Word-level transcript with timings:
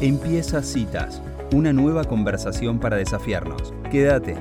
Empieza 0.00 0.62
Citas, 0.62 1.20
una 1.52 1.74
nueva 1.74 2.04
conversación 2.04 2.78
para 2.78 2.96
desafiarnos. 2.96 3.74
Quédate. 3.90 4.34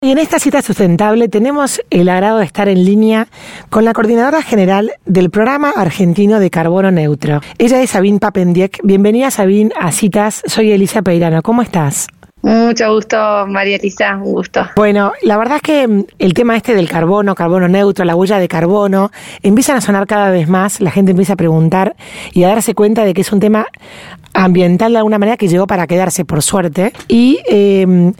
Y 0.00 0.12
en 0.12 0.18
esta 0.18 0.38
cita 0.38 0.62
sustentable 0.62 1.28
tenemos 1.28 1.82
el 1.90 2.08
agrado 2.08 2.38
de 2.38 2.44
estar 2.44 2.68
en 2.68 2.84
línea 2.84 3.26
con 3.68 3.84
la 3.84 3.92
coordinadora 3.92 4.42
general 4.42 4.92
del 5.06 5.30
Programa 5.30 5.72
Argentino 5.74 6.38
de 6.38 6.50
Carbono 6.50 6.92
Neutro. 6.92 7.40
Ella 7.58 7.82
es 7.82 7.90
Sabine 7.90 8.20
Papendiek. 8.20 8.78
Bienvenida 8.84 9.32
Sabine 9.32 9.72
a 9.76 9.90
Citas. 9.90 10.42
Soy 10.46 10.70
Elisa 10.70 11.02
Peirano. 11.02 11.42
¿Cómo 11.42 11.62
estás? 11.62 12.06
Mucho 12.46 12.94
gusto, 12.94 13.16
María 13.48 13.74
Elisa, 13.74 14.16
un 14.16 14.32
gusto. 14.32 14.64
Bueno, 14.76 15.10
la 15.22 15.36
verdad 15.36 15.56
es 15.56 15.62
que 15.62 15.88
mm, 15.88 16.04
el 16.20 16.32
tema 16.32 16.56
este 16.56 16.76
del 16.76 16.88
carbono, 16.88 17.34
carbono 17.34 17.66
neutro, 17.66 18.04
la 18.04 18.14
huella 18.14 18.38
de 18.38 18.46
carbono, 18.46 19.10
empiezan 19.42 19.78
a 19.78 19.80
sonar 19.80 20.06
cada 20.06 20.30
vez 20.30 20.48
más, 20.48 20.80
la 20.80 20.92
gente 20.92 21.10
empieza 21.10 21.32
a 21.32 21.36
preguntar 21.36 21.96
y 22.32 22.44
a 22.44 22.48
darse 22.48 22.76
cuenta 22.76 23.04
de 23.04 23.14
que 23.14 23.22
es 23.22 23.32
un 23.32 23.40
tema 23.40 23.66
ambiental 24.32 24.92
de 24.92 24.98
alguna 24.98 25.18
manera 25.18 25.36
que 25.36 25.48
llegó 25.48 25.66
para 25.66 25.88
quedarse, 25.88 26.24
por 26.24 26.40
suerte. 26.40 26.92
Y 27.08 27.40
eh, 27.48 28.12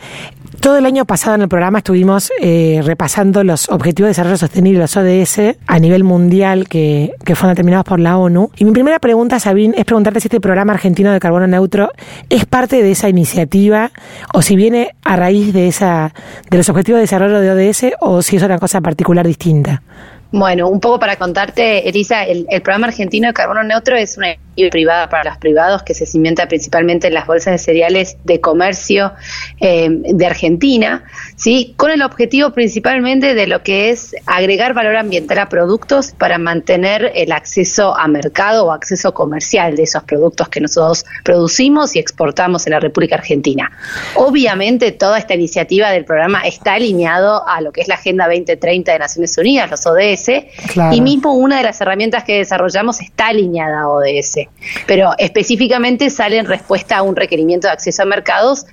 todo 0.60 0.78
el 0.78 0.86
año 0.86 1.04
pasado 1.04 1.36
en 1.36 1.42
el 1.42 1.48
programa 1.48 1.78
estuvimos 1.78 2.32
eh, 2.40 2.80
repasando 2.84 3.44
los 3.44 3.68
Objetivos 3.68 4.06
de 4.06 4.10
Desarrollo 4.10 4.36
Sostenible, 4.36 4.80
los 4.80 4.96
ODS, 4.96 5.56
a 5.66 5.78
nivel 5.78 6.04
mundial 6.04 6.68
que, 6.68 7.12
que 7.24 7.34
fueron 7.34 7.54
determinados 7.54 7.84
por 7.84 8.00
la 8.00 8.18
ONU. 8.18 8.50
Y 8.56 8.64
mi 8.64 8.72
primera 8.72 8.98
pregunta, 8.98 9.38
Sabine, 9.40 9.74
es 9.76 9.84
preguntarte 9.84 10.20
si 10.20 10.28
este 10.28 10.40
programa 10.40 10.72
argentino 10.72 11.12
de 11.12 11.20
carbono 11.20 11.46
neutro 11.46 11.90
es 12.28 12.46
parte 12.46 12.82
de 12.82 12.90
esa 12.90 13.08
iniciativa 13.08 13.90
o 14.32 14.42
si 14.42 14.56
viene 14.56 14.94
a 15.04 15.16
raíz 15.16 15.52
de, 15.52 15.68
esa, 15.68 16.12
de 16.50 16.56
los 16.56 16.68
Objetivos 16.68 16.98
de 16.98 17.02
Desarrollo 17.02 17.40
de 17.40 17.50
ODS 17.50 17.94
o 18.00 18.22
si 18.22 18.36
es 18.36 18.42
una 18.42 18.58
cosa 18.58 18.80
particular 18.80 19.26
distinta. 19.26 19.82
Bueno, 20.36 20.68
un 20.68 20.80
poco 20.80 20.98
para 20.98 21.16
contarte, 21.16 21.88
Elisa, 21.88 22.24
el, 22.24 22.46
el 22.50 22.60
programa 22.60 22.88
argentino 22.88 23.26
de 23.28 23.32
carbono 23.32 23.62
neutro 23.62 23.96
es 23.96 24.18
una 24.18 24.26
iniciativa 24.28 24.70
privada 24.70 25.08
para 25.08 25.30
los 25.30 25.38
privados 25.38 25.82
que 25.82 25.94
se 25.94 26.06
cimienta 26.06 26.48
principalmente 26.48 27.08
en 27.08 27.14
las 27.14 27.26
bolsas 27.26 27.52
de 27.52 27.58
cereales 27.58 28.16
de 28.24 28.40
comercio 28.40 29.12
eh, 29.60 29.88
de 29.90 30.26
Argentina, 30.26 31.04
¿sí? 31.36 31.74
con 31.76 31.90
el 31.90 32.02
objetivo 32.02 32.50
principalmente 32.50 33.34
de 33.34 33.46
lo 33.46 33.62
que 33.62 33.90
es 33.90 34.16
agregar 34.26 34.74
valor 34.74 34.96
ambiental 34.96 35.38
a 35.38 35.48
productos 35.48 36.12
para 36.12 36.38
mantener 36.38 37.12
el 37.14 37.32
acceso 37.32 37.96
a 37.96 38.08
mercado 38.08 38.66
o 38.66 38.72
acceso 38.72 39.12
comercial 39.12 39.76
de 39.76 39.82
esos 39.82 40.02
productos 40.04 40.48
que 40.48 40.60
nosotros 40.60 41.04
producimos 41.24 41.94
y 41.94 41.98
exportamos 41.98 42.66
en 42.66 42.72
la 42.72 42.80
República 42.80 43.16
Argentina. 43.16 43.70
Obviamente 44.14 44.92
toda 44.92 45.18
esta 45.18 45.34
iniciativa 45.34 45.90
del 45.90 46.04
programa 46.04 46.40
está 46.46 46.74
alineado 46.74 47.46
a 47.46 47.60
lo 47.60 47.72
que 47.72 47.82
es 47.82 47.88
la 47.88 47.96
Agenda 47.96 48.26
2030 48.26 48.92
de 48.92 48.98
Naciones 48.98 49.36
Unidas, 49.36 49.70
los 49.70 49.86
ODS, 49.86 50.25
claro. 50.72 50.94
y 50.94 51.00
mismo 51.00 51.34
una 51.34 51.58
de 51.58 51.62
las 51.62 51.80
herramientas 51.80 52.24
que 52.24 52.38
desarrollamos 52.38 53.00
está 53.00 53.28
alineada 53.28 53.82
a 53.82 53.88
ODS 53.88 54.48
pero 54.86 55.12
específicamente 55.18 56.10
sale 56.10 56.38
en 56.38 56.46
respuesta 56.46 56.96
a 56.96 57.02
un 57.02 57.16
requerimiento 57.16 57.68
de 57.68 57.72
acceso 57.72 58.02
a 58.02 58.06
mercados 58.06 58.66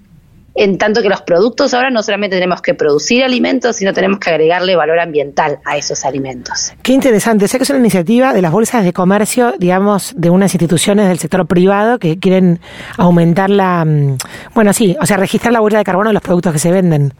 en 0.56 0.78
tanto 0.78 1.02
que 1.02 1.10
los 1.10 1.22
productos 1.22 1.74
ahora 1.74 1.90
no 1.90 2.04
solamente 2.04 2.36
tenemos 2.36 2.62
que 2.62 2.74
producir 2.74 3.24
alimentos, 3.24 3.76
sino 3.78 3.94
tenemos 3.94 4.20
que 4.20 4.30
agregarle 4.30 4.76
valor 4.76 5.00
ambiental 5.00 5.60
a 5.66 5.78
esos 5.78 6.06
alimentos. 6.06 6.74
Qué 6.84 6.94
interesante. 6.94 7.48
Sé 7.48 7.58
que 7.58 7.64
es 7.64 7.70
una 7.70 7.80
iniciativa 7.80 8.34
de 8.34 8.42
las 8.42 8.52
bolsas 8.52 8.84
de 8.84 8.94
comercio, 8.94 9.54
digamos, 9.58 10.14
de 10.16 10.30
unas 10.30 10.54
instituciones 10.54 11.08
del 11.08 11.18
sector 11.18 11.48
privado 11.48 11.98
que 11.98 12.20
quieren 12.20 12.60
aumentar 12.98 13.50
la, 13.50 13.84
mm, 13.84 14.18
bueno, 14.54 14.74
sí, 14.74 14.96
o 15.02 15.06
sea, 15.06 15.18
registrar 15.18 15.54
la 15.54 15.62
huella 15.62 15.80
de 15.80 15.84
carbono 15.84 16.10
de 16.10 16.14
los 16.14 16.24
productos 16.24 16.54
que 16.54 16.60
se 16.60 16.72
venden. 16.72 17.14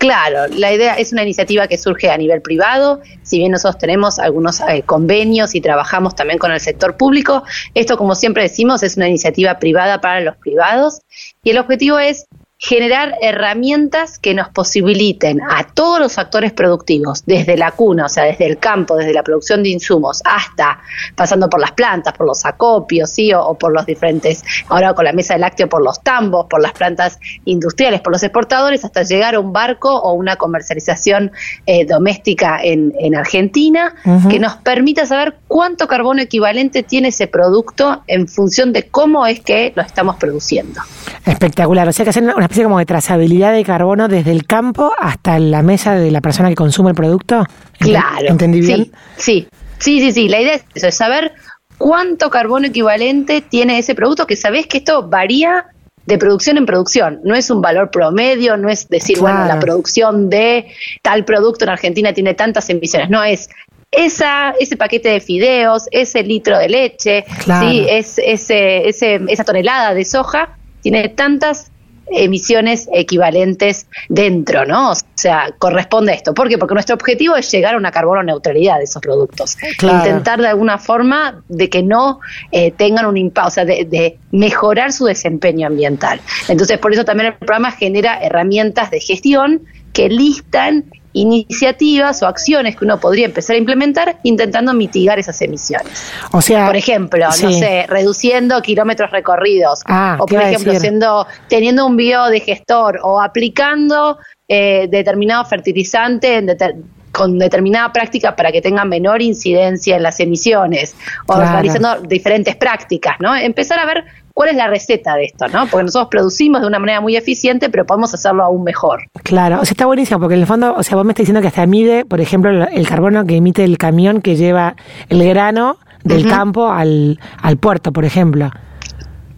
Claro, 0.00 0.46
la 0.56 0.72
idea 0.72 0.94
es 0.94 1.12
una 1.12 1.24
iniciativa 1.24 1.68
que 1.68 1.76
surge 1.76 2.08
a 2.08 2.16
nivel 2.16 2.40
privado, 2.40 3.02
si 3.22 3.36
bien 3.36 3.52
nosotros 3.52 3.76
tenemos 3.76 4.18
algunos 4.18 4.60
eh, 4.60 4.82
convenios 4.86 5.54
y 5.54 5.60
trabajamos 5.60 6.16
también 6.16 6.38
con 6.38 6.50
el 6.52 6.58
sector 6.58 6.96
público, 6.96 7.44
esto 7.74 7.98
como 7.98 8.14
siempre 8.14 8.44
decimos 8.44 8.82
es 8.82 8.96
una 8.96 9.08
iniciativa 9.08 9.58
privada 9.58 10.00
para 10.00 10.22
los 10.22 10.36
privados. 10.38 11.02
Y 11.44 11.50
el 11.50 11.58
objetivo 11.58 11.98
es 11.98 12.24
generar 12.62 13.16
herramientas 13.22 14.18
que 14.18 14.34
nos 14.34 14.50
posibiliten 14.50 15.40
a 15.40 15.64
todos 15.64 15.98
los 15.98 16.18
actores 16.18 16.52
productivos, 16.52 17.24
desde 17.24 17.56
la 17.56 17.70
cuna, 17.70 18.04
o 18.04 18.08
sea, 18.10 18.24
desde 18.24 18.46
el 18.46 18.58
campo, 18.58 18.96
desde 18.96 19.14
la 19.14 19.22
producción 19.22 19.62
de 19.62 19.70
insumos, 19.70 20.20
hasta 20.26 20.78
pasando 21.16 21.48
por 21.48 21.58
las 21.58 21.72
plantas, 21.72 22.12
por 22.12 22.26
los 22.26 22.44
acopios, 22.44 23.08
¿sí? 23.10 23.32
o, 23.32 23.40
o 23.42 23.54
por 23.54 23.72
los 23.72 23.86
diferentes, 23.86 24.44
ahora 24.68 24.92
con 24.92 25.06
la 25.06 25.12
mesa 25.14 25.34
de 25.34 25.40
lácteo, 25.40 25.70
por 25.70 25.82
los 25.82 26.02
tambos, 26.02 26.46
por 26.50 26.60
las 26.60 26.72
plantas 26.72 27.18
industriales, 27.46 28.02
por 28.02 28.12
los 28.12 28.22
exportadores, 28.22 28.84
hasta 28.84 29.04
llegar 29.04 29.36
a 29.36 29.40
un 29.40 29.54
barco 29.54 29.96
o 29.96 30.12
una 30.12 30.36
comercialización 30.36 31.32
eh, 31.64 31.86
doméstica 31.86 32.60
en, 32.62 32.92
en 33.00 33.14
Argentina, 33.14 33.94
uh 34.04 34.10
-huh. 34.10 34.28
que 34.28 34.38
nos 34.38 34.56
permita 34.56 35.06
saber 35.06 35.34
cuánto 35.48 35.88
carbono 35.88 36.20
equivalente 36.20 36.82
tiene 36.82 37.08
ese 37.08 37.26
producto 37.26 38.02
en 38.06 38.28
función 38.28 38.74
de 38.74 38.82
cómo 38.82 39.26
es 39.26 39.40
que 39.40 39.72
lo 39.74 39.80
estamos 39.82 40.16
produciendo. 40.16 40.82
Espectacular, 41.24 41.88
o 41.88 41.92
sea 41.92 42.04
que 42.04 42.10
hacer 42.10 42.22
una 42.22 42.49
especie 42.50 42.64
como 42.64 42.80
de 42.80 42.86
trazabilidad 42.86 43.52
de 43.52 43.64
carbono 43.64 44.08
desde 44.08 44.32
el 44.32 44.44
campo 44.44 44.92
hasta 44.98 45.38
la 45.38 45.62
mesa 45.62 45.94
de 45.94 46.10
la 46.10 46.20
persona 46.20 46.48
que 46.48 46.56
consume 46.56 46.90
el 46.90 46.96
producto. 46.96 47.46
Claro. 47.78 48.26
¿Entendí 48.26 48.60
bien? 48.60 48.90
Sí, 49.16 49.46
sí, 49.78 50.00
sí, 50.00 50.10
sí, 50.10 50.28
la 50.28 50.40
idea 50.40 50.54
es 50.54 50.64
eso, 50.74 50.88
es 50.88 50.96
saber 50.96 51.32
cuánto 51.78 52.28
carbono 52.28 52.66
equivalente 52.66 53.40
tiene 53.40 53.78
ese 53.78 53.94
producto, 53.94 54.26
que 54.26 54.34
sabés 54.34 54.66
que 54.66 54.78
esto 54.78 55.08
varía 55.08 55.66
de 56.06 56.18
producción 56.18 56.58
en 56.58 56.66
producción, 56.66 57.20
no 57.22 57.36
es 57.36 57.50
un 57.50 57.62
valor 57.62 57.92
promedio, 57.92 58.56
no 58.56 58.68
es 58.68 58.88
decir, 58.88 59.18
claro. 59.18 59.36
bueno, 59.36 59.54
la 59.54 59.60
producción 59.60 60.28
de 60.28 60.66
tal 61.02 61.24
producto 61.24 61.64
en 61.64 61.70
Argentina 61.70 62.12
tiene 62.12 62.34
tantas 62.34 62.68
emisiones, 62.68 63.10
no 63.10 63.22
es 63.22 63.48
esa, 63.92 64.54
ese 64.58 64.76
paquete 64.76 65.08
de 65.08 65.20
fideos, 65.20 65.86
ese 65.92 66.24
litro 66.24 66.58
de 66.58 66.68
leche, 66.68 67.24
claro. 67.44 67.70
¿sí? 67.70 67.86
es, 67.88 68.18
ese, 68.18 68.88
ese, 68.88 69.20
esa 69.28 69.44
tonelada 69.44 69.94
de 69.94 70.04
soja, 70.04 70.56
tiene 70.82 71.10
tantas 71.10 71.70
emisiones 72.10 72.88
equivalentes 72.92 73.86
dentro, 74.08 74.66
¿no? 74.66 74.92
O 74.92 74.94
sea, 75.14 75.54
corresponde 75.58 76.12
a 76.12 76.14
esto. 76.14 76.34
¿Por 76.34 76.48
qué? 76.48 76.58
Porque 76.58 76.74
nuestro 76.74 76.94
objetivo 76.94 77.36
es 77.36 77.50
llegar 77.50 77.74
a 77.74 77.78
una 77.78 77.90
carbono 77.90 78.22
neutralidad 78.22 78.78
de 78.78 78.84
esos 78.84 79.00
productos. 79.00 79.56
Claro. 79.78 79.98
Intentar 79.98 80.40
de 80.40 80.48
alguna 80.48 80.78
forma 80.78 81.42
de 81.48 81.68
que 81.68 81.82
no 81.82 82.20
eh, 82.52 82.72
tengan 82.72 83.06
un 83.06 83.16
impacto, 83.16 83.48
o 83.48 83.50
sea, 83.50 83.64
de, 83.64 83.84
de, 83.84 84.18
mejorar 84.32 84.92
su 84.92 85.06
desempeño 85.06 85.66
ambiental. 85.66 86.20
Entonces, 86.48 86.78
por 86.78 86.92
eso 86.92 87.04
también 87.04 87.28
el 87.28 87.34
programa 87.34 87.72
genera 87.72 88.20
herramientas 88.22 88.90
de 88.90 89.00
gestión 89.00 89.62
que 89.92 90.08
listan 90.08 90.84
iniciativas 91.12 92.22
o 92.22 92.26
acciones 92.26 92.76
que 92.76 92.84
uno 92.84 93.00
podría 93.00 93.26
empezar 93.26 93.56
a 93.56 93.58
implementar 93.58 94.18
intentando 94.22 94.72
mitigar 94.74 95.18
esas 95.18 95.40
emisiones. 95.42 96.10
O 96.32 96.40
sea, 96.40 96.66
por 96.66 96.76
ejemplo, 96.76 97.30
sí. 97.32 97.44
no 97.44 97.52
sé, 97.52 97.86
reduciendo 97.88 98.60
kilómetros 98.62 99.10
recorridos 99.10 99.82
ah, 99.86 100.16
o 100.20 100.26
por 100.26 100.40
ejemplo, 100.40 100.74
siendo 100.78 101.26
teniendo 101.48 101.86
un 101.86 101.96
biodigestor 101.96 103.00
o 103.02 103.20
aplicando 103.20 104.18
eh, 104.48 104.88
determinado 104.90 105.44
fertilizante 105.44 106.36
en 106.36 106.46
deter 106.46 106.74
con 107.12 107.38
determinada 107.38 107.92
práctica 107.92 108.36
para 108.36 108.52
que 108.52 108.62
tengan 108.62 108.88
menor 108.88 109.20
incidencia 109.22 109.96
en 109.96 110.02
las 110.02 110.20
emisiones 110.20 110.94
o 111.26 111.34
claro. 111.34 111.52
realizando 111.52 112.00
diferentes 112.02 112.56
prácticas, 112.56 113.16
¿no? 113.18 113.34
Empezar 113.34 113.78
a 113.80 113.86
ver 113.86 114.04
cuál 114.34 114.50
es 114.50 114.56
la 114.56 114.68
receta 114.68 115.14
de 115.16 115.24
esto, 115.24 115.48
¿no? 115.48 115.66
Porque 115.66 115.84
nosotros 115.84 116.08
producimos 116.10 116.60
de 116.60 116.66
una 116.66 116.78
manera 116.78 117.00
muy 117.00 117.16
eficiente, 117.16 117.68
pero 117.70 117.86
podemos 117.86 118.12
hacerlo 118.14 118.44
aún 118.44 118.64
mejor. 118.64 119.02
Claro, 119.22 119.60
o 119.60 119.64
sea, 119.64 119.72
está 119.72 119.86
buenísimo, 119.86 120.20
porque 120.20 120.34
en 120.34 120.40
el 120.40 120.46
fondo, 120.46 120.74
o 120.76 120.82
sea, 120.82 120.96
vos 120.96 121.04
me 121.04 121.12
estás 121.12 121.24
diciendo 121.24 121.40
que 121.40 121.48
hasta 121.48 121.66
mide, 121.66 122.04
por 122.04 122.20
ejemplo, 122.20 122.50
el 122.68 122.88
carbono 122.88 123.24
que 123.26 123.36
emite 123.36 123.64
el 123.64 123.78
camión 123.78 124.20
que 124.22 124.36
lleva 124.36 124.76
el 125.08 125.26
grano 125.28 125.78
del 126.04 126.24
uh 126.24 126.28
-huh. 126.28 126.30
campo 126.30 126.70
al, 126.70 127.18
al 127.42 127.56
puerto, 127.58 127.92
por 127.92 128.04
ejemplo. 128.04 128.50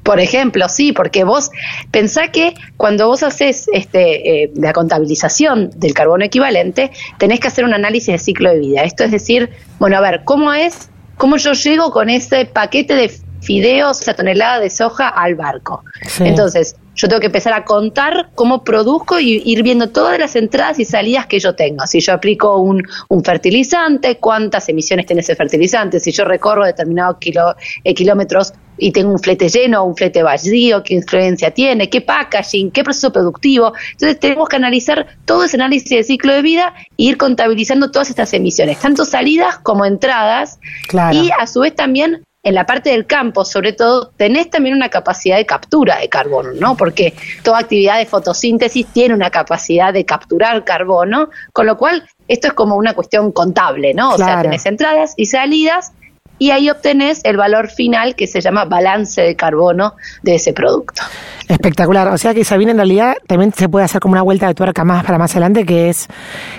Por 0.03 0.19
ejemplo, 0.19 0.69
sí, 0.69 0.93
porque 0.93 1.23
vos 1.23 1.51
pensá 1.93 2.29
que 2.33 2.55
cuando 2.77 3.07
vos 3.07 3.23
haces 3.23 3.69
este, 3.73 4.45
eh, 4.45 4.51
la 4.57 4.73
contabilización 4.73 5.71
del 5.77 5.95
carbono 5.95 6.25
equivalente, 6.25 6.91
tenés 7.19 7.39
que 7.39 7.47
hacer 7.47 7.65
un 7.65 7.73
análisis 7.73 8.09
de 8.09 8.19
ciclo 8.19 8.51
de 8.51 8.59
vida. 8.59 8.83
Esto 8.83 9.05
es 9.05 9.13
decir, 9.13 9.51
bueno, 9.79 9.97
a 9.97 10.01
ver, 10.01 10.23
¿cómo 10.25 10.53
es, 10.53 10.91
cómo 11.19 11.37
yo 11.37 11.53
llego 11.53 11.93
con 11.93 12.11
ese 12.11 12.47
paquete 12.47 12.95
de 12.97 13.13
fideos, 13.43 14.01
esa 14.01 14.15
tonelada 14.15 14.61
de 14.61 14.71
soja 14.71 15.09
al 15.09 15.35
barco? 15.35 15.85
Sí. 16.09 16.25
Entonces, 16.25 16.77
yo 16.95 17.09
tengo 17.09 17.21
que 17.21 17.27
empezar 17.27 17.53
a 17.55 17.65
contar 17.65 18.31
cómo 18.35 18.65
produzco 18.65 19.19
y 19.19 19.43
ir 19.45 19.63
viendo 19.63 19.89
todas 19.89 20.19
las 20.19 20.37
entradas 20.37 20.79
y 20.79 20.85
salidas 20.85 21.27
que 21.27 21.39
yo 21.39 21.55
tengo. 21.55 21.87
Si 21.87 22.01
yo 22.01 22.13
aplico 22.13 22.59
un, 22.59 22.83
un 23.09 23.25
fertilizante, 23.25 24.19
cuántas 24.19 24.69
emisiones 24.69 25.07
tiene 25.07 25.21
ese 25.21 25.35
fertilizante, 25.35 26.01
si 26.01 26.13
yo 26.13 26.25
recorro 26.25 26.65
determinados 26.65 27.17
kilo, 27.19 27.55
eh, 27.85 27.95
kilómetros 27.95 28.53
y 28.77 28.93
tengo 28.93 29.13
un 29.13 29.19
flete 29.19 29.49
lleno 29.49 29.83
o 29.83 29.87
un 29.87 29.97
flete 29.97 30.23
vacío, 30.23 30.83
qué 30.83 30.95
influencia 30.95 31.51
tiene, 31.51 31.89
qué 31.89 32.01
packaging, 32.01 32.71
qué 32.71 32.85
proceso 32.85 33.13
productivo. 33.13 33.73
Entonces 33.93 34.19
tenemos 34.19 34.49
que 34.49 34.57
analizar 34.57 35.07
todo 35.25 35.45
ese 35.45 35.57
análisis 35.57 35.91
de 35.91 36.05
ciclo 36.05 36.35
de 36.35 36.43
vida 36.43 36.75
e 36.99 37.05
ir 37.05 37.17
contabilizando 37.17 37.91
todas 37.91 38.11
estas 38.11 38.33
emisiones, 38.35 38.79
tanto 38.81 39.05
salidas 39.05 39.59
como 39.59 39.87
entradas, 39.87 40.59
claro. 40.89 41.17
y 41.17 41.31
a 41.39 41.47
su 41.47 41.61
vez 41.61 41.75
también 41.75 42.23
en 42.43 42.55
la 42.55 42.67
parte 42.67 42.91
del 42.91 43.07
campo, 43.07 43.45
sobre 43.45 43.73
todo, 43.73 44.11
tenés 44.17 44.51
también 44.51 44.75
una 44.75 44.89
capacidad 44.89 45.37
de 45.37 45.47
captura 45.47 45.99
de 45.99 46.09
carbono, 46.09 46.51
¿no? 46.53 46.77
Porque 46.77 47.15
toda 47.45 47.61
actividad 47.61 47.99
de 47.99 48.07
fotosíntesis 48.07 48.87
tiene 48.89 49.15
una 49.15 49.31
capacidad 49.31 49.93
de 49.93 50.05
capturar 50.05 50.65
carbono, 50.65 51.31
con 51.53 51.67
lo 51.67 51.77
cual 51.77 52.03
esto 52.27 52.49
es 52.49 52.53
como 52.55 52.77
una 52.77 52.95
cuestión 52.95 53.31
contable, 53.31 53.95
¿no? 53.95 54.15
O 54.15 54.17
claro. 54.17 54.33
sea, 54.33 54.43
tenés 54.43 54.67
entradas 54.67 55.15
y 55.17 55.27
salidas 55.27 55.93
y 56.39 56.51
ahí 56.51 56.69
obtenés 56.69 57.21
el 57.23 57.37
valor 57.37 57.71
final 57.71 58.17
que 58.17 58.27
se 58.27 58.41
llama 58.41 58.65
balance 58.65 59.23
de 59.23 59.37
carbono 59.37 59.95
de 60.23 60.35
ese 60.35 60.53
producto. 60.53 61.03
Espectacular. 61.47 62.09
O 62.09 62.19
sea 62.19 62.35
que 62.35 62.45
Sabina 62.45 62.73
en 62.73 62.79
realidad 62.79 63.17
también 63.29 63.53
se 63.53 63.69
puede 63.69 63.85
hacer 63.85 64.01
como 64.01 64.13
una 64.13 64.23
vuelta 64.23 64.49
de 64.49 64.55
tuerca 64.55 64.85
más 64.85 65.05
para 65.05 65.19
más 65.19 65.31
adelante, 65.33 65.65
que 65.65 65.91
es 65.91 66.09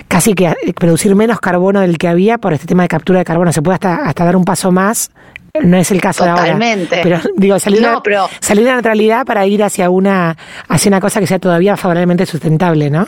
casi 0.08 0.32
que 0.32 0.54
producir 0.78 1.14
menos 1.14 1.38
carbono 1.40 1.80
del 1.80 1.98
que 1.98 2.08
había 2.08 2.38
por 2.38 2.54
este 2.54 2.66
tema 2.66 2.84
de 2.84 2.88
captura 2.88 3.18
de 3.18 3.26
carbono. 3.26 3.52
Se 3.52 3.60
puede 3.60 3.74
hasta, 3.74 3.96
hasta 4.06 4.24
dar 4.24 4.36
un 4.36 4.46
paso 4.46 4.72
más 4.72 5.10
no 5.62 5.76
es 5.76 5.90
el 5.92 6.00
caso 6.00 6.24
de 6.24 6.30
ahora. 6.30 6.58
Pero 6.90 7.20
digo, 7.36 7.58
salir, 7.60 7.80
de, 7.80 8.18
salir 8.40 8.64
de 8.64 8.70
la 8.70 8.76
neutralidad 8.76 9.24
para 9.24 9.46
ir 9.46 9.62
hacia 9.62 9.88
una, 9.88 10.36
hacia 10.68 10.88
una 10.88 11.00
cosa 11.00 11.20
que 11.20 11.26
sea 11.26 11.38
todavía 11.38 11.76
favorablemente 11.76 12.26
sustentable, 12.26 12.90
¿no? 12.90 13.06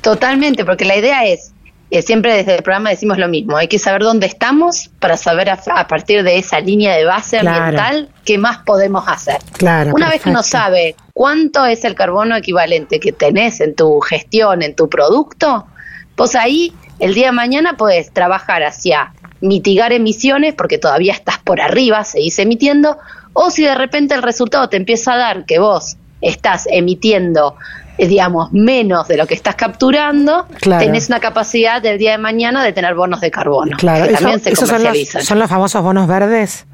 Totalmente, 0.00 0.64
porque 0.64 0.84
la 0.84 0.96
idea 0.96 1.24
es, 1.24 1.52
eh, 1.90 2.02
siempre 2.02 2.34
desde 2.34 2.54
el 2.54 2.62
programa 2.62 2.90
decimos 2.90 3.18
lo 3.18 3.26
mismo, 3.26 3.56
hay 3.56 3.66
que 3.66 3.80
saber 3.80 4.02
dónde 4.02 4.26
estamos 4.26 4.90
para 5.00 5.16
saber 5.16 5.50
a, 5.50 5.88
partir 5.88 6.22
de 6.22 6.38
esa 6.38 6.60
línea 6.60 6.94
de 6.94 7.04
base 7.04 7.40
ambiental 7.40 8.10
qué 8.24 8.38
más 8.38 8.58
podemos 8.58 9.08
hacer. 9.08 9.38
Claro, 9.54 9.92
Una 9.92 10.08
vez 10.08 10.22
que 10.22 10.30
uno 10.30 10.44
sabe 10.44 10.94
cuánto 11.14 11.66
es 11.66 11.84
el 11.84 11.96
carbono 11.96 12.36
equivalente 12.36 13.00
que 13.00 13.10
tenés 13.10 13.60
en 13.60 13.74
tu 13.74 13.98
gestión, 14.00 14.62
en 14.62 14.76
tu 14.76 14.88
producto, 14.88 15.66
pues 16.14 16.36
ahí 16.36 16.72
el 17.00 17.14
día 17.14 17.26
de 17.26 17.32
mañana 17.32 17.76
puedes 17.76 18.12
trabajar 18.12 18.62
hacia 18.62 19.12
mitigar 19.40 19.92
emisiones 19.92 20.54
porque 20.54 20.78
todavía 20.78 21.12
estás 21.12 21.38
por 21.38 21.60
arriba, 21.60 22.04
seguís 22.04 22.38
emitiendo, 22.38 22.98
o 23.32 23.50
si 23.50 23.62
de 23.62 23.74
repente 23.74 24.14
el 24.14 24.22
resultado 24.22 24.68
te 24.68 24.76
empieza 24.76 25.14
a 25.14 25.16
dar 25.16 25.44
que 25.44 25.58
vos 25.58 25.96
estás 26.20 26.66
emitiendo 26.70 27.56
eh, 28.00 28.06
digamos, 28.06 28.50
menos 28.52 29.08
de 29.08 29.18
lo 29.18 29.26
que 29.26 29.34
estás 29.34 29.56
capturando, 29.56 30.46
tenés 30.62 31.08
una 31.08 31.20
capacidad 31.20 31.82
del 31.82 31.98
día 31.98 32.12
de 32.12 32.18
mañana 32.18 32.64
de 32.64 32.72
tener 32.72 32.94
bonos 32.94 33.20
de 33.20 33.30
carbono. 33.30 33.76
Claro, 33.76 34.06
que 34.06 34.14
también 34.14 34.40
se 34.40 34.54
comercializan. 34.54 35.22
Son 35.22 35.38
los, 35.38 35.50
famosos 35.50 35.82
bonos 35.82 36.08
verdes? 36.08 36.66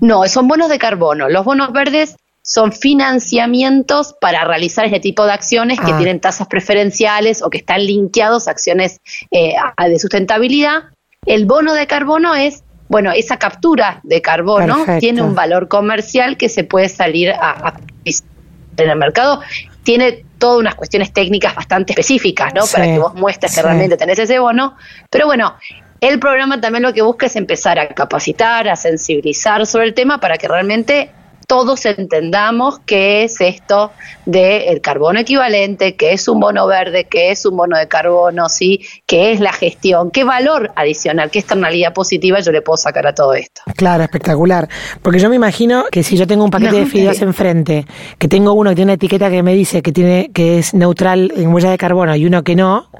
No, 0.00 0.26
son 0.26 0.48
bonos 0.48 0.70
de 0.70 0.78
carbono. 0.78 1.28
Los 1.28 1.44
bonos 1.44 1.72
verdes 1.72 2.16
son 2.40 2.72
financiamientos 2.72 4.14
para 4.18 4.44
realizar 4.44 4.86
este 4.86 5.00
tipo 5.00 5.26
de 5.26 5.32
acciones 5.32 5.78
que 5.78 5.92
ah. 5.92 5.98
tienen 5.98 6.20
tasas 6.20 6.48
preferenciales 6.48 7.42
o 7.42 7.50
que 7.50 7.58
están 7.58 7.84
linkeados 7.84 8.48
a 8.48 8.52
acciones 8.52 9.00
eh, 9.30 9.56
de 9.76 9.98
sustentabilidad 9.98 10.84
el 11.26 11.46
bono 11.46 11.74
de 11.74 11.86
carbono 11.86 12.34
es, 12.34 12.64
bueno, 12.88 13.12
esa 13.12 13.38
captura 13.38 14.00
de 14.02 14.22
carbono 14.22 14.84
tiene 14.98 15.22
un 15.22 15.34
valor 15.34 15.68
comercial 15.68 16.36
que 16.36 16.48
se 16.48 16.64
puede 16.64 16.88
salir 16.88 17.30
a, 17.30 17.74
en 18.04 18.90
el 18.90 18.96
mercado. 18.96 19.40
Tiene 19.82 20.24
todas 20.38 20.60
unas 20.60 20.74
cuestiones 20.74 21.12
técnicas 21.12 21.54
bastante 21.54 21.92
específicas, 21.92 22.54
¿no? 22.54 22.62
Para 22.72 22.84
que 22.84 22.98
vos 22.98 23.14
muestres 23.14 23.54
que 23.54 23.62
realmente 23.62 23.96
tenés 23.96 24.18
ese 24.18 24.38
bono. 24.38 24.76
Pero 25.10 25.26
bueno, 25.26 25.54
el 26.00 26.18
programa 26.20 26.60
también 26.60 26.82
lo 26.82 26.92
que 26.92 27.02
busca 27.02 27.26
es 27.26 27.36
empezar 27.36 27.78
a 27.78 27.88
capacitar, 27.88 28.68
a 28.68 28.76
sensibilizar 28.76 29.66
sobre 29.66 29.86
el 29.86 29.94
tema 29.94 30.20
para 30.20 30.38
que 30.38 30.46
realmente 30.46 31.10
todos 31.48 31.86
entendamos 31.86 32.78
qué 32.84 33.24
es 33.24 33.40
esto 33.40 33.90
del 34.26 34.82
carbono 34.82 35.18
equivalente, 35.18 35.96
qué 35.96 36.12
es 36.12 36.28
un 36.28 36.40
bono 36.40 36.66
verde, 36.66 37.06
qué 37.10 37.30
es 37.30 37.46
un 37.46 37.56
bono 37.56 37.78
de 37.78 37.88
carbono, 37.88 38.50
¿sí? 38.50 38.84
qué 39.06 39.32
es 39.32 39.40
la 39.40 39.54
gestión, 39.54 40.10
qué 40.10 40.24
valor 40.24 40.70
adicional, 40.76 41.30
qué 41.30 41.38
externalidad 41.38 41.94
positiva 41.94 42.38
yo 42.40 42.52
le 42.52 42.60
puedo 42.60 42.76
sacar 42.76 43.06
a 43.06 43.14
todo 43.14 43.32
esto. 43.32 43.62
Claro, 43.76 44.04
espectacular. 44.04 44.68
Porque 45.00 45.18
yo 45.20 45.30
me 45.30 45.36
imagino 45.36 45.86
que 45.90 46.02
si 46.02 46.18
yo 46.18 46.26
tengo 46.26 46.44
un 46.44 46.50
paquete 46.50 46.80
de 46.80 46.86
fideos 46.86 47.22
enfrente, 47.22 47.86
que 48.18 48.28
tengo 48.28 48.52
uno 48.52 48.70
que 48.70 48.76
tiene 48.76 48.90
una 48.90 48.96
etiqueta 48.96 49.30
que 49.30 49.42
me 49.42 49.54
dice 49.54 49.80
que 49.80 49.90
tiene 49.90 50.30
que 50.34 50.58
es 50.58 50.74
neutral 50.74 51.32
en 51.34 51.48
huella 51.50 51.70
de 51.70 51.78
carbono 51.78 52.14
y 52.14 52.26
uno 52.26 52.44
que 52.44 52.56
no, 52.56 52.90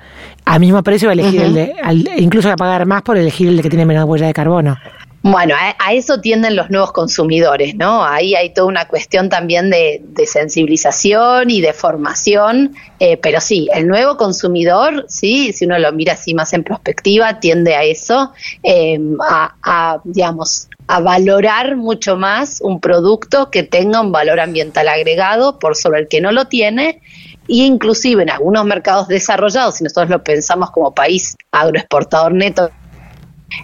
a 0.47 0.59
mismo 0.59 0.83
precio 0.83 1.11
voy 1.11 1.19
a 1.19 1.23
elegir 1.23 1.43
el 1.43 1.53
de, 1.53 1.75
incluso 2.17 2.49
voy 2.49 2.55
a 2.55 2.57
pagar 2.57 2.87
más 2.87 3.03
por 3.03 3.19
elegir 3.19 3.49
el 3.49 3.59
de 3.59 3.63
que 3.63 3.69
tiene 3.69 3.85
menos 3.85 4.05
huella 4.05 4.27
de 4.27 4.33
carbono. 4.33 4.79
Bueno, 5.23 5.55
a, 5.59 5.93
eso 5.93 6.21
tienden 6.21 6.55
los 6.55 6.71
nuevos 6.71 6.93
consumidores, 6.93 7.75
¿no? 7.75 8.05
Ahí 8.05 8.37
hay 8.37 8.55
toda 8.55 8.69
una 8.69 8.87
cuestión 8.87 9.29
también 9.29 9.69
de, 9.69 10.01
sensibilización 10.27 11.51
y 11.51 11.61
de 11.61 11.73
formación, 11.73 12.77
eh, 13.01 13.17
pero 13.17 13.41
sí, 13.41 13.69
el 13.75 13.89
nuevo 13.89 14.17
consumidor, 14.17 15.07
sí, 15.09 15.53
si 15.53 15.65
uno 15.65 15.79
lo 15.79 15.93
mira 15.93 16.13
así 16.13 16.35
más 16.35 16.53
en 16.53 16.63
perspectiva, 16.63 17.41
tiende 17.41 17.75
a 17.75 17.83
eso, 17.83 18.33
em, 18.63 19.17
a, 19.21 20.01
digamos, 20.05 20.69
a 20.87 21.01
valorar 21.01 21.77
mucho 21.77 22.17
más 22.17 22.61
un 22.63 22.81
producto 22.81 23.51
que 23.51 23.65
tenga 23.65 24.01
un 24.01 24.13
valor 24.13 24.39
ambiental 24.39 24.89
agregado 24.89 25.59
por 25.59 25.77
sobre 25.77 26.01
el 26.01 26.09
que 26.09 26.21
no 26.21 26.31
lo 26.31 26.47
tiene 26.47 27.03
y 27.49 27.65
inclusive 27.65 28.23
en 28.23 28.31
algunos 28.31 28.65
mercados 28.65 29.09
desarrollados, 29.09 29.77
si 29.77 29.85
nosotros 29.85 30.11
lo 30.11 30.23
pensamos 30.23 30.71
como 30.71 30.95
país 30.95 31.35
agroexportador 31.51 32.33
neto, 32.33 32.71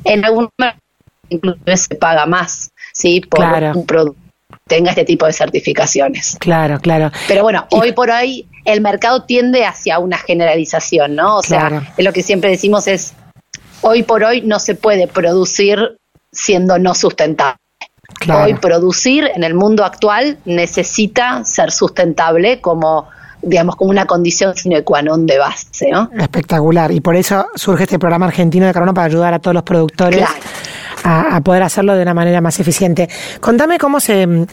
en 0.04 0.24
algunos 0.24 0.50
incluso 1.28 1.58
se 1.74 1.94
paga 1.94 2.26
más, 2.26 2.70
¿sí? 2.92 3.20
Por 3.20 3.44
un 3.74 3.86
producto 3.86 4.24
tenga 4.66 4.90
este 4.90 5.04
tipo 5.04 5.26
de 5.26 5.32
certificaciones. 5.32 6.36
Claro, 6.40 6.78
claro. 6.80 7.10
Pero 7.28 7.42
bueno, 7.42 7.66
hoy 7.70 7.92
por 7.92 8.10
hoy 8.10 8.48
el 8.64 8.80
mercado 8.80 9.24
tiende 9.24 9.66
hacia 9.66 9.98
una 9.98 10.18
generalización, 10.18 11.14
¿no? 11.14 11.36
O 11.36 11.42
sea, 11.42 11.92
lo 11.98 12.12
que 12.12 12.22
siempre 12.22 12.50
decimos 12.50 12.86
es, 12.86 13.14
hoy 13.82 14.02
por 14.02 14.24
hoy 14.24 14.40
no 14.42 14.58
se 14.58 14.74
puede 14.74 15.06
producir 15.06 15.98
siendo 16.32 16.78
no 16.78 16.94
sustentable. 16.94 17.58
Hoy 18.32 18.54
producir 18.54 19.30
en 19.34 19.44
el 19.44 19.54
mundo 19.54 19.84
actual 19.84 20.38
necesita 20.44 21.44
ser 21.44 21.70
sustentable 21.70 22.60
como 22.60 23.08
digamos, 23.42 23.76
como 23.76 23.90
una 23.90 24.06
condición 24.06 24.56
sine 24.56 24.82
qua 24.82 25.02
non 25.02 25.26
de 25.26 25.36
base. 25.36 25.90
¿no? 25.90 26.08
Espectacular. 26.18 26.90
Y 26.92 27.00
por 27.00 27.14
eso 27.14 27.46
surge 27.54 27.84
este 27.84 27.98
programa 27.98 28.26
argentino 28.26 28.64
de 28.66 28.72
carbono 28.72 28.94
para 28.94 29.06
ayudar 29.06 29.34
a 29.34 29.38
todos 29.38 29.52
los 29.52 29.64
productores 29.64 30.26
a, 31.04 31.40
poder 31.42 31.62
hacerlo 31.62 31.94
de 31.94 32.02
una 32.02 32.14
manera 32.14 32.40
más 32.40 32.58
eficiente. 32.58 33.08
Contame 33.40 33.78
cómo 33.78 34.00
se, 34.00 34.46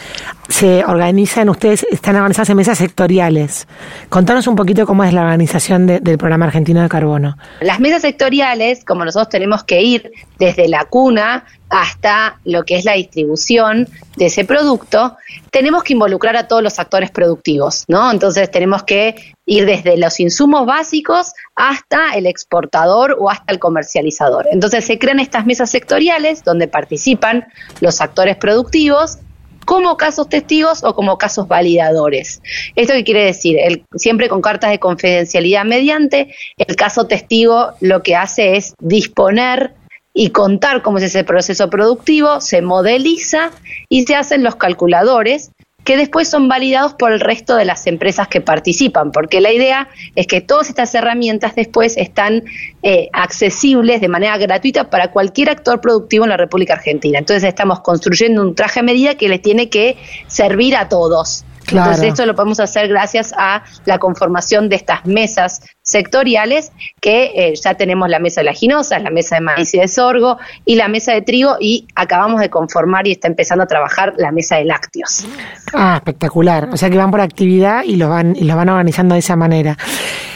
se 0.50 0.84
organizan, 0.84 1.50
ustedes 1.50 1.86
están 1.90 2.18
organizados 2.18 2.50
en 2.50 2.58
mesas 2.58 2.78
sectoriales. 2.78 3.68
Contanos 4.10 4.48
un 4.48 4.56
poquito 4.56 4.86
cómo 4.86 5.04
es 5.04 5.14
la 5.14 5.22
organización 5.22 5.88
del 5.88 6.18
programa 6.18 6.46
argentino 6.46 6.82
de 6.82 6.90
carbono. 6.90 7.38
Las 7.62 7.80
mesas 7.80 8.02
sectoriales, 8.02 8.84
como 8.84 9.06
nosotros 9.06 9.30
tenemos 9.30 9.64
que 9.64 9.82
ir 9.82 10.12
desde 10.38 10.68
la 10.68 10.86
cuna 10.86 11.46
hasta 11.70 12.38
lo 12.44 12.64
que 12.64 12.76
es 12.76 12.84
la 12.84 12.94
distribución 12.94 13.88
de 14.18 14.26
ese 14.26 14.44
producto, 14.44 15.16
tenemos 15.52 15.84
que 15.84 15.94
involucrar 15.94 16.36
a 16.36 16.48
todos 16.48 16.62
los 16.62 16.78
actores 16.80 17.12
productivos, 17.12 17.86
¿no? 17.88 18.12
Entonces 18.12 18.52
tenemos 18.52 18.84
que 18.84 19.34
ir 19.46 19.66
desde 19.66 19.98
los 19.98 20.20
insumos 20.20 20.66
básicos 20.66 21.34
hasta 21.56 22.14
el 22.14 22.26
exportador 22.26 23.18
o 23.20 23.30
hasta 23.30 23.52
el 23.52 23.60
comercializador. 23.60 24.48
Entonces 24.52 24.86
se 24.86 25.00
crean 25.00 25.20
estas 25.20 25.46
mesas 25.46 25.70
sectoriales 25.70 26.44
donde 26.44 26.68
participan 26.68 27.46
los 27.80 28.02
actores 28.02 28.38
productivos 28.38 29.20
como 29.66 29.96
casos 29.98 30.28
testigos 30.28 30.84
o 30.84 30.96
como 30.96 31.18
casos 31.18 31.48
validadores. 31.48 32.42
¿Esto 32.76 32.94
qué 32.94 33.04
quiere 33.04 33.26
decir? 33.26 33.58
El, 33.60 33.86
siempre 33.96 34.28
con 34.28 34.42
cartas 34.42 34.72
de 34.72 34.80
confidencialidad 34.80 35.66
mediante, 35.66 36.34
el 36.58 36.76
caso 36.76 37.06
testigo 37.06 37.74
lo 37.80 38.04
que 38.04 38.16
hace 38.16 38.58
es 38.58 38.74
disponer 38.80 39.76
y 40.14 40.32
contar 40.32 40.82
cómo 40.82 40.98
es 40.98 41.06
ese 41.06 41.24
proceso 41.24 41.70
productivo, 41.70 42.42
se 42.42 42.62
modeliza 42.62 43.52
y 43.88 44.04
se 44.06 44.16
hacen 44.16 44.44
los 44.44 44.56
calculadores 44.56 45.52
que 45.84 45.98
después 45.98 46.30
son 46.30 46.48
validados 46.48 46.94
por 46.94 47.12
el 47.12 47.20
resto 47.20 47.56
de 47.56 47.66
las 47.66 47.88
empresas 47.88 48.28
que 48.28 48.42
participan, 48.42 49.12
porque 49.12 49.42
la 49.42 49.52
idea 49.52 49.90
es 50.16 50.28
que 50.28 50.42
todas 50.42 50.70
estas 50.70 50.94
herramientas 50.94 51.56
después 51.56 51.98
están 51.98 52.44
eh, 52.84 53.10
accesibles 53.14 54.02
de 54.02 54.08
manera 54.08 54.38
gratuita 54.38 54.90
para 54.90 55.12
cualquier 55.12 55.50
actor 55.50 55.82
productivo 55.82 56.26
en 56.26 56.30
la 56.30 56.38
República 56.38 56.74
Argentina. 56.74 57.20
Entonces 57.20 57.44
estamos 57.44 57.80
construyendo 57.82 58.42
un 58.42 58.56
traje 58.56 58.82
a 58.82 58.84
medida 58.84 59.16
que 59.16 59.30
les 59.30 59.42
tiene 59.42 59.70
que 59.70 59.98
servir 60.28 60.76
a 60.76 60.88
todos. 60.88 61.46
Entonces 61.70 62.04
esto 62.04 62.26
lo 62.26 62.36
podemos 62.36 62.60
hacer 62.60 62.88
gracias 62.88 63.34
a 63.38 63.64
la 63.86 63.98
conformación 63.98 64.68
de 64.68 64.76
estas 64.76 65.06
mesas 65.06 65.62
sectoriales 65.84 66.72
que 67.00 67.32
eh, 67.36 67.54
ya 67.56 67.74
tenemos 67.74 68.10
la 68.10 68.20
mesa 68.20 68.42
de 68.42 68.46
las 68.46 68.58
ginosas, 68.58 69.02
la 69.02 69.10
mesa 69.10 69.36
de 69.36 69.42
maíz 69.42 69.74
y 69.74 69.80
de 69.80 69.88
sorgo 69.88 70.38
y 70.66 70.76
la 70.76 70.88
mesa 70.88 71.14
de 71.14 71.22
trigo 71.22 71.58
y 71.60 71.88
acabamos 71.96 72.40
de 72.40 72.50
conformar 72.50 73.08
y 73.08 73.12
está 73.12 73.28
empezando 73.28 73.64
a 73.64 73.68
trabajar 73.68 74.14
la 74.18 74.32
mesa 74.32 74.58
de 74.58 74.66
lácteos. 74.66 75.26
Ah, 75.74 75.96
espectacular. 75.98 76.70
O 76.72 76.78
sea 76.78 76.90
que 76.90 76.98
van 76.98 77.12
por 77.12 77.22
actividad 77.22 77.84
y 77.84 77.96
los 77.96 78.10
van 78.10 78.36
y 78.36 78.44
los 78.44 78.56
van 78.56 78.70
organizando 78.70 79.14
de 79.14 79.20
esa 79.20 79.36
manera. 79.36 79.78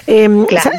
Eh, 0.08 0.30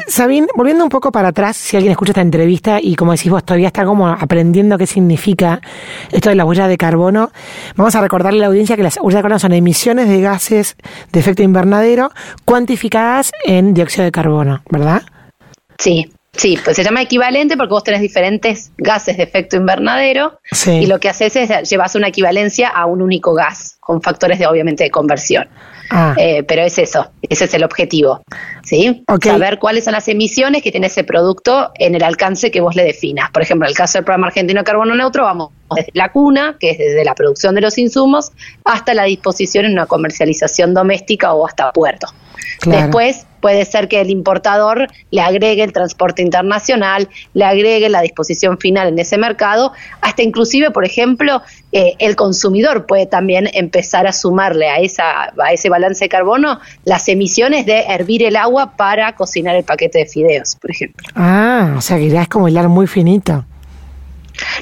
Sabín, 0.07 0.47
volviendo 0.55 0.83
un 0.83 0.89
poco 0.89 1.11
para 1.11 1.29
atrás, 1.29 1.57
si 1.57 1.75
alguien 1.75 1.91
escucha 1.91 2.11
esta 2.11 2.21
entrevista 2.21 2.79
y 2.81 2.95
como 2.95 3.11
decís 3.11 3.29
vos 3.29 3.43
todavía 3.43 3.67
está 3.67 3.83
como 3.83 4.07
aprendiendo 4.07 4.77
qué 4.77 4.87
significa 4.87 5.59
esto 6.11 6.29
de 6.29 6.35
la 6.35 6.45
huella 6.45 6.67
de 6.67 6.77
carbono, 6.77 7.31
vamos 7.75 7.93
a 7.95 8.01
recordarle 8.01 8.39
a 8.39 8.41
la 8.41 8.47
audiencia 8.47 8.77
que 8.77 8.83
las 8.83 8.97
huellas 8.97 9.19
de 9.19 9.23
carbono 9.23 9.39
son 9.39 9.51
emisiones 9.51 10.07
de 10.07 10.21
gases 10.21 10.77
de 11.11 11.19
efecto 11.19 11.43
invernadero 11.43 12.11
cuantificadas 12.45 13.31
en 13.45 13.73
dióxido 13.73 14.05
de 14.05 14.11
carbono, 14.11 14.56
¿verdad? 14.69 15.03
Sí, 15.79 16.11
Sí, 16.37 16.57
pues 16.63 16.75
se 16.75 16.83
llama 16.83 17.01
equivalente 17.01 17.57
porque 17.57 17.71
vos 17.71 17.83
tenés 17.83 18.01
diferentes 18.01 18.71
gases 18.77 19.17
de 19.17 19.23
efecto 19.23 19.57
invernadero 19.57 20.39
y 20.67 20.85
lo 20.85 20.99
que 20.99 21.09
haces 21.09 21.35
es 21.35 21.69
llevas 21.69 21.95
una 21.95 22.09
equivalencia 22.09 22.69
a 22.69 22.85
un 22.85 23.01
único 23.01 23.33
gas 23.33 23.77
con 23.79 24.03
factores 24.03 24.37
de 24.37 24.45
obviamente 24.45 24.83
de 24.83 24.91
conversión. 24.91 25.47
Ah. 25.89 26.13
Eh, 26.17 26.43
pero 26.43 26.61
es 26.61 26.77
eso, 26.77 27.09
ese 27.23 27.45
es 27.45 27.53
el 27.53 27.63
objetivo, 27.63 28.21
¿sí? 28.63 29.03
Saber 29.23 29.57
cuáles 29.57 29.85
son 29.85 29.93
las 29.93 30.07
emisiones 30.09 30.61
que 30.61 30.69
tiene 30.69 30.87
ese 30.87 31.03
producto 31.03 31.71
en 31.75 31.95
el 31.95 32.03
alcance 32.03 32.51
que 32.51 32.61
vos 32.61 32.75
le 32.75 32.83
definas. 32.83 33.31
Por 33.31 33.41
ejemplo, 33.41 33.65
en 33.65 33.69
el 33.69 33.75
caso 33.75 33.97
del 33.97 34.05
programa 34.05 34.27
argentino 34.27 34.59
de 34.59 34.65
carbono 34.65 34.93
neutro, 34.93 35.23
vamos 35.23 35.51
desde 35.75 35.91
la 35.93 36.11
cuna, 36.11 36.57
que 36.59 36.71
es 36.71 36.77
desde 36.77 37.03
la 37.03 37.15
producción 37.15 37.55
de 37.55 37.61
los 37.61 37.77
insumos, 37.77 38.31
hasta 38.63 38.93
la 38.93 39.03
disposición 39.03 39.65
en 39.65 39.73
una 39.73 39.85
comercialización 39.85 40.73
doméstica 40.73 41.33
o 41.33 41.45
hasta 41.45 41.71
puerto. 41.71 42.07
Después 42.65 43.25
puede 43.39 43.65
ser 43.65 43.87
que 43.87 44.01
el 44.01 44.09
importador 44.09 44.87
le 45.11 45.21
agregue 45.21 45.63
el 45.63 45.71
transporte 45.71 46.21
internacional, 46.21 47.07
le 47.33 47.45
agregue 47.45 47.87
la 47.89 48.01
disposición 48.01 48.57
final 48.57 48.87
en 48.87 48.99
ese 48.99 49.17
mercado, 49.17 49.73
hasta 50.01 50.23
inclusive, 50.23 50.71
por 50.71 50.85
ejemplo, 50.85 51.41
eh, 51.71 51.93
el 51.99 52.15
consumidor 52.15 52.85
puede 52.85 53.05
también 53.05 53.49
empezar 53.53 54.07
a 54.07 54.13
sumarle 54.13 54.69
a, 54.69 54.77
esa, 54.79 55.33
a 55.37 55.51
ese 55.53 55.69
balance 55.69 56.05
de 56.05 56.09
carbono 56.09 56.59
las 56.83 57.07
emisiones 57.09 57.65
de 57.65 57.81
hervir 57.81 58.23
el 58.23 58.35
agua 58.35 58.75
para 58.75 59.15
cocinar 59.15 59.55
el 59.55 59.63
paquete 59.63 59.99
de 59.99 60.05
fideos, 60.05 60.55
por 60.55 60.71
ejemplo. 60.71 61.07
Ah, 61.15 61.75
o 61.77 61.81
sea 61.81 61.97
que 61.97 62.09
ya 62.09 62.23
es 62.23 62.27
como 62.27 62.47
hilar 62.47 62.69
muy 62.69 62.87
finito. 62.87 63.45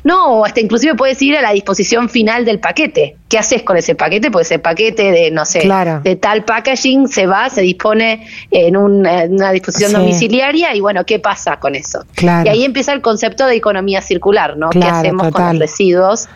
No, 0.03 0.45
hasta 0.45 0.59
inclusive 0.59 0.95
puedes 0.95 1.21
ir 1.21 1.37
a 1.37 1.41
la 1.41 1.51
disposición 1.51 2.09
final 2.09 2.45
del 2.45 2.59
paquete. 2.59 3.15
¿Qué 3.29 3.37
haces 3.37 3.63
con 3.63 3.77
ese 3.77 3.95
paquete? 3.95 4.31
Pues 4.31 4.47
ese 4.47 4.59
paquete 4.59 5.11
de, 5.11 5.31
no 5.31 5.45
sé, 5.45 5.67
de 6.03 6.15
tal 6.15 6.43
packaging 6.45 7.07
se 7.07 7.25
va, 7.27 7.49
se 7.49 7.61
dispone 7.61 8.27
en, 8.51 8.77
una 8.77 9.51
disposición 9.51 9.93
domiciliaria 9.93 10.75
y 10.75 10.81
bueno, 10.81 11.05
¿qué 11.05 11.19
pasa 11.19 11.57
con 11.57 11.75
eso? 11.75 12.05
Y 12.21 12.27
ahí 12.27 12.63
empieza 12.63 12.93
el 12.93 13.01
concepto 13.01 13.45
de 13.47 13.55
economía 13.55 14.01
circular, 14.01 14.57
¿no? 14.57 14.69
¿Qué 14.69 14.83
hacemos 14.83 15.31
con 15.31 15.43
los 15.45 15.59
residuos? 15.59 16.27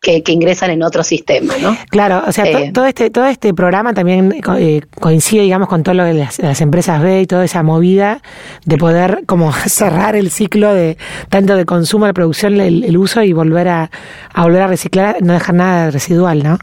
Que, 0.00 0.22
ingresan 0.28 0.70
en 0.70 0.82
otro 0.82 1.02
sistema, 1.02 1.54
¿no? 1.60 1.76
Claro, 1.90 2.22
o 2.26 2.32
sea, 2.32 2.44
eh, 2.44 2.70
todo 2.72 2.86
este 2.86 3.10
todo 3.10 3.26
este 3.26 3.52
programa 3.54 3.92
también 3.92 4.40
eh, 4.58 4.82
coincide, 5.00 5.42
digamos, 5.42 5.68
con 5.68 5.82
todo 5.82 5.94
lo 5.94 6.04
de 6.04 6.14
las, 6.14 6.60
empresas 6.60 7.02
B 7.02 7.22
y 7.22 7.26
toda 7.26 7.44
esa 7.44 7.62
movida 7.62 8.22
de 8.64 8.76
poder 8.76 9.24
como 9.26 9.52
cerrar 9.66 10.14
el 10.14 10.30
ciclo 10.30 10.72
de 10.72 10.96
tanto 11.28 11.56
de 11.56 11.64
consumo, 11.64 12.06
de 12.06 12.14
producción, 12.14 12.60
el, 12.60 12.96
uso 12.96 13.22
y 13.22 13.32
volver 13.32 13.68
a, 13.68 13.90
a 14.32 14.42
volver 14.42 14.62
a 14.62 14.66
reciclar, 14.68 15.22
no 15.22 15.32
dejar 15.32 15.54
nada 15.54 15.90
residual, 15.90 16.42
¿no? 16.42 16.58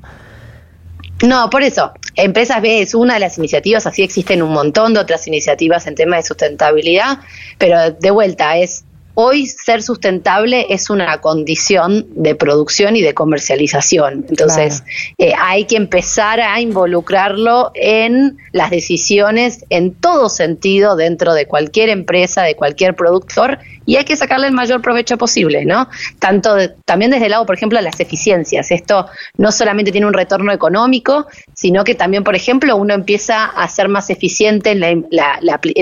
No, 1.21 1.49
por 1.49 1.63
eso, 1.63 1.93
Empresas 2.15 2.61
B 2.61 2.81
es 2.81 2.93
una 2.93 3.15
de 3.15 3.19
las 3.19 3.37
iniciativas, 3.37 3.87
así 3.87 4.03
existen 4.03 4.41
un 4.43 4.51
montón 4.51 4.93
de 4.93 4.99
otras 4.99 5.25
iniciativas 5.27 5.87
en 5.87 5.95
tema 5.95 6.17
de 6.17 6.23
sustentabilidad, 6.23 7.19
pero 7.57 7.91
de 7.91 8.11
vuelta 8.11 8.57
es 8.57 8.83
hoy 9.15 9.47
ser 9.47 9.83
sustentable 9.83 10.67
es 10.69 10.89
una 10.89 11.19
condición 11.21 12.07
de 12.15 12.35
producción 12.35 12.95
y 12.95 13.01
de 13.01 13.13
comercialización. 13.13 14.25
Entonces, 14.29 14.83
eh, 15.17 15.33
hay 15.39 15.65
que 15.65 15.75
empezar 15.75 16.39
a 16.41 16.59
involucrarlo 16.59 17.71
en 17.75 18.37
las 18.51 18.71
decisiones 18.71 19.65
en 19.69 19.93
todo 19.93 20.29
sentido 20.29 20.95
dentro 20.95 21.33
de 21.33 21.45
cualquier 21.47 21.89
empresa, 21.89 22.43
de 22.43 22.55
cualquier 22.55 22.95
productor, 22.95 23.59
y 23.85 23.97
hay 23.97 24.05
que 24.05 24.15
sacarle 24.15 24.47
el 24.47 24.53
mayor 24.53 24.81
provecho 24.81 25.17
posible, 25.17 25.65
¿no? 25.65 25.89
Tanto 26.19 26.55
también 26.85 27.11
desde 27.11 27.25
el 27.25 27.31
lado, 27.31 27.45
por 27.45 27.55
ejemplo, 27.55 27.77
de 27.77 27.83
las 27.83 27.99
eficiencias. 27.99 28.71
Esto 28.71 29.07
no 29.37 29.51
solamente 29.51 29.91
tiene 29.91 30.07
un 30.07 30.13
retorno 30.13 30.51
económico, 30.51 31.27
sino 31.53 31.83
que 31.83 31.95
también, 31.95 32.23
por 32.23 32.35
ejemplo, 32.35 32.75
uno 32.75 32.93
empieza 32.93 33.45
a 33.45 33.67
ser 33.67 33.89
más 33.89 34.09
eficiente 34.09 34.71
en, 34.71 34.83
en 34.83 35.05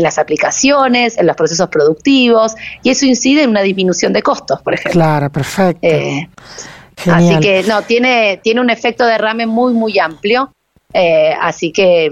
las 0.04 0.18
aplicaciones, 0.18 1.18
en 1.18 1.28
los 1.28 1.36
procesos 1.36 1.70
productivos, 1.70 2.56
y 2.84 2.90
eso 2.90 3.06
incide 3.06 3.44
en 3.44 3.52
una 3.52 3.62
disminución 3.62 4.14
de 4.14 4.22
costos, 4.22 4.62
por 4.62 4.74
ejemplo. 4.74 5.00
Claro, 5.00 5.30
perfecto. 5.30 5.80
Eh, 5.86 6.28
así 7.10 7.40
que 7.40 7.64
no, 7.64 7.82
tiene, 7.84 8.40
tiene 8.44 8.62
un 8.62 8.70
efecto 8.70 9.06
de 9.06 9.12
derrame 9.12 9.46
muy, 9.46 9.74
muy 9.74 10.00
amplio. 10.00 10.52
Eh, 10.94 11.34
así 11.40 11.72
que 11.72 12.12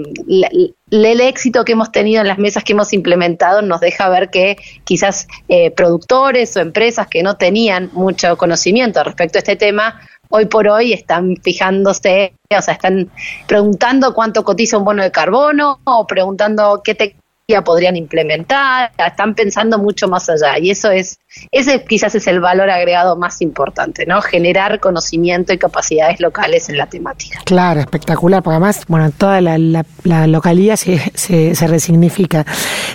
el 0.92 1.22
éxito 1.22 1.66
que 1.66 1.74
hemos 1.74 1.92
tenido 1.92 2.22
en 2.22 2.28
las 2.28 2.38
mesas 2.38 2.64
que 2.64 2.74
hemos 2.74 2.94
implementado 2.94 3.62
nos 3.62 3.82
deja 3.82 4.10
ver 4.10 4.30
que 4.30 4.58
quizás 4.84 5.28
eh, 5.48 5.72
productores 5.72 6.56
o 6.56 6.62
empresas 6.62 7.08
que 7.08 7.24
no 7.24 7.36
tenían 7.36 7.90
mucho 7.94 8.38
conocimiento 8.38 9.04
respecto 9.04 9.38
a 9.38 9.40
este 9.40 9.56
tema, 9.56 10.00
hoy 10.30 10.46
por 10.46 10.68
hoy 10.68 10.94
están 10.94 11.36
fijándose, 11.38 12.34
o 12.56 12.62
sea, 12.62 12.76
están 12.76 13.10
preguntando 13.48 14.14
cuánto 14.14 14.44
cotiza 14.44 14.78
un 14.78 14.86
bono 14.86 15.04
de 15.04 15.12
carbono 15.12 15.80
o 15.84 16.08
preguntando 16.08 16.82
qué 16.84 16.96
te 16.96 17.16
podrían 17.64 17.96
implementar, 17.96 18.92
están 18.98 19.34
pensando 19.34 19.78
mucho 19.80 20.08
más 20.08 20.30
allá 20.30 20.60
y 20.60 20.70
eso 20.70 20.92
es, 20.92 21.18
ese 21.52 21.84
quizás 21.84 22.16
es 22.16 22.28
el 22.28 22.40
valor 22.40 22.70
agregado 22.70 23.18
más 23.18 23.42
importante, 23.42 24.06
¿no? 24.06 24.22
Generar 24.22 24.80
conocimiento 24.80 25.52
y 25.52 25.58
capacidades 25.58 26.20
locales 26.20 26.70
en 26.70 26.78
la 26.78 26.88
temática. 26.88 27.40
Claro, 27.46 27.80
espectacular, 27.80 28.44
porque 28.44 28.56
además, 28.56 28.86
bueno, 28.88 29.12
toda 29.12 29.42
la, 29.42 30.28
localidad 30.28 30.76
se, 30.76 31.12
se, 31.16 31.68
resignifica. 31.68 32.46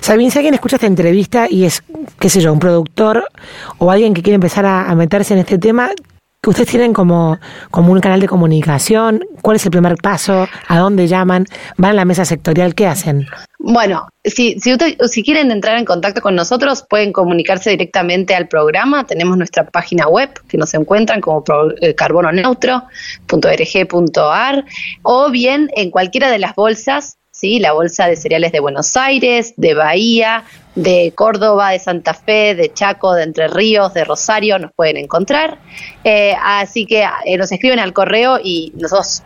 Sabine, 0.00 0.30
si 0.30 0.38
alguien 0.38 0.54
escucha 0.54 0.76
esta 0.76 0.86
entrevista 0.86 1.46
y 1.50 1.64
es, 1.64 1.82
qué 2.18 2.28
sé 2.28 2.40
yo, 2.40 2.52
un 2.52 2.60
productor 2.60 3.26
o 3.78 3.90
alguien 3.90 4.14
que 4.14 4.22
quiere 4.22 4.36
empezar 4.36 4.66
a 4.66 4.94
meterse 4.94 5.34
en 5.34 5.40
este 5.40 5.58
tema, 5.58 5.90
ustedes 6.48 6.68
tienen 6.68 6.92
como, 6.92 7.38
como 7.70 7.92
un 7.92 8.00
canal 8.00 8.20
de 8.20 8.28
comunicación, 8.28 9.24
¿cuál 9.42 9.56
es 9.56 9.64
el 9.64 9.70
primer 9.70 9.96
paso? 9.96 10.46
¿A 10.68 10.78
dónde 10.78 11.06
llaman? 11.06 11.46
¿Van 11.76 11.92
a 11.92 11.94
la 11.94 12.04
mesa 12.04 12.24
sectorial? 12.24 12.74
¿Qué 12.74 12.86
hacen? 12.86 13.26
Bueno, 13.66 14.08
si, 14.22 14.60
si, 14.60 14.76
si 15.08 15.22
quieren 15.22 15.50
entrar 15.50 15.78
en 15.78 15.86
contacto 15.86 16.20
con 16.20 16.34
nosotros, 16.34 16.84
pueden 16.86 17.14
comunicarse 17.14 17.70
directamente 17.70 18.34
al 18.34 18.46
programa. 18.46 19.06
Tenemos 19.06 19.38
nuestra 19.38 19.64
página 19.64 20.06
web 20.06 20.28
que 20.48 20.58
nos 20.58 20.74
encuentran 20.74 21.22
como 21.22 21.42
eh, 21.80 21.94
carbononeutro.org.ar 21.94 24.66
o 25.02 25.30
bien 25.30 25.70
en 25.76 25.90
cualquiera 25.90 26.30
de 26.30 26.40
las 26.40 26.54
bolsas 26.54 27.16
¿sí? 27.30 27.58
la 27.58 27.72
Bolsa 27.72 28.06
de 28.06 28.16
Cereales 28.16 28.52
de 28.52 28.60
Buenos 28.60 28.98
Aires, 28.98 29.54
de 29.56 29.72
Bahía, 29.72 30.44
de 30.74 31.14
Córdoba, 31.14 31.70
de 31.70 31.78
Santa 31.78 32.12
Fe, 32.12 32.54
de 32.54 32.70
Chaco, 32.70 33.14
de 33.14 33.22
Entre 33.22 33.48
Ríos, 33.48 33.94
de 33.94 34.04
Rosario, 34.04 34.58
nos 34.58 34.72
pueden 34.72 34.98
encontrar. 34.98 35.56
Eh, 36.04 36.36
así 36.42 36.84
que 36.84 37.08
eh, 37.24 37.38
nos 37.38 37.50
escriben 37.50 37.78
al 37.78 37.94
correo 37.94 38.38
y 38.42 38.74
nosotros 38.76 39.22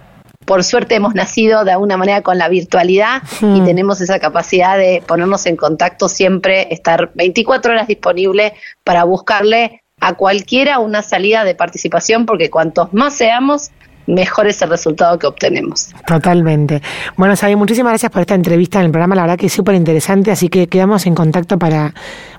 por 0.49 0.65
suerte 0.65 0.95
hemos 0.95 1.15
nacido 1.15 1.63
de 1.65 1.73
alguna 1.73 1.99
manera 1.99 2.23
con 2.23 2.39
la 2.39 2.49
virtualidad 2.49 3.23
y 3.43 3.61
tenemos 3.61 4.01
esa 4.01 4.19
capacidad 4.19 4.79
de 4.79 5.03
ponernos 5.07 5.45
en 5.45 5.57
contacto 5.57 6.09
siempre, 6.09 6.73
estar 6.73 7.13
24 7.15 7.73
horas 7.73 7.87
disponible 7.87 8.55
para 8.83 9.05
buscarle 9.05 9.83
a 10.01 10.15
cualquiera 10.15 10.79
una 10.79 11.03
salida 11.03 11.45
de 11.45 11.55
participación, 11.55 12.25
porque 12.25 12.49
cuantos 12.49 12.95
más 12.95 13.15
seamos, 13.15 13.73
mejor 14.07 14.47
es 14.47 14.63
el 14.63 14.71
resultado 14.71 15.19
que 15.19 15.27
obtenemos. 15.27 15.91
Totalmente. 16.07 16.81
Bueno, 17.19 17.37
Sabi, 17.37 17.55
muchísimas 17.55 17.91
gracias 17.91 18.11
por 18.11 18.23
esta 18.23 18.35
entrevista 18.35 18.79
en 18.79 18.87
el 18.87 18.91
programa, 18.91 19.17
la 19.17 19.23
verdad 19.23 19.39
que 19.39 19.47
es 19.47 19.53
súper 19.53 19.75
interesante, 19.75 20.31
así 20.31 20.49
que 20.49 20.67
quedamos 20.67 21.05
en 21.05 21.15
contacto 21.15 21.59
para, 21.59 21.93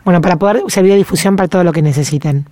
bueno, 0.04 0.20
para 0.20 0.38
poder 0.38 0.64
servir 0.70 0.94
de 0.94 0.98
difusión 0.98 1.36
para 1.36 1.48
todo 1.48 1.64
lo 1.64 1.72
que 1.72 1.84
necesiten. 1.84 2.48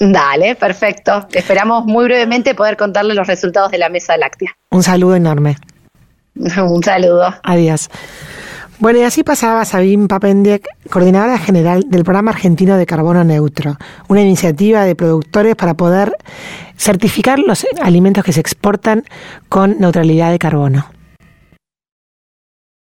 Dale, 0.00 0.54
perfecto. 0.54 1.26
Esperamos 1.32 1.84
muy 1.86 2.04
brevemente 2.04 2.54
poder 2.54 2.76
contarles 2.76 3.16
los 3.16 3.26
resultados 3.26 3.70
de 3.70 3.78
la 3.78 3.88
mesa 3.88 4.16
láctea. 4.16 4.56
Un 4.70 4.82
saludo 4.82 5.16
enorme. 5.16 5.56
Un 6.34 6.82
saludo. 6.82 7.34
Adiós. 7.42 7.90
Bueno, 8.80 9.00
y 9.00 9.02
así 9.02 9.24
pasaba 9.24 9.64
Sabine 9.64 10.06
Papendek, 10.06 10.68
coordinadora 10.88 11.36
general 11.36 11.82
del 11.88 12.04
Programa 12.04 12.30
Argentino 12.30 12.76
de 12.76 12.86
Carbono 12.86 13.24
Neutro, 13.24 13.76
una 14.06 14.20
iniciativa 14.20 14.84
de 14.84 14.94
productores 14.94 15.56
para 15.56 15.74
poder 15.74 16.16
certificar 16.76 17.40
los 17.40 17.66
alimentos 17.82 18.22
que 18.22 18.32
se 18.32 18.38
exportan 18.38 19.02
con 19.48 19.80
neutralidad 19.80 20.30
de 20.30 20.38
carbono. 20.38 20.86